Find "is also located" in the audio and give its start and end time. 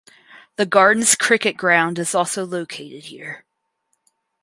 1.99-3.03